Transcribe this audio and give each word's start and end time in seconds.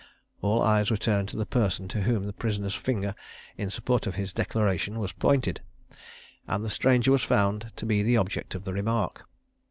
All 0.41 0.63
eyes 0.63 0.89
were 0.89 0.97
turned 0.97 1.29
to 1.29 1.37
the 1.37 1.45
person 1.45 1.87
to 1.89 2.01
whom 2.01 2.25
the 2.25 2.33
prisoner's 2.33 2.73
finger, 2.73 3.13
in 3.55 3.69
support 3.69 4.07
of 4.07 4.15
his 4.15 4.33
declaration, 4.33 4.97
was 4.99 5.11
pointed; 5.11 5.61
and 6.47 6.65
the 6.65 6.69
stranger 6.71 7.11
was 7.11 7.21
found 7.21 7.71
to 7.75 7.85
be 7.85 8.01
the 8.01 8.17
object 8.17 8.55
of 8.55 8.63
the 8.63 8.73
remark. 8.73 9.27